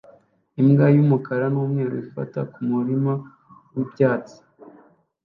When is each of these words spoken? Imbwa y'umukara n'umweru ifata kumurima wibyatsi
Imbwa 0.61 0.85
y'umukara 0.95 1.45
n'umweru 1.53 1.93
ifata 2.03 2.39
kumurima 2.51 3.13
wibyatsi 3.73 4.37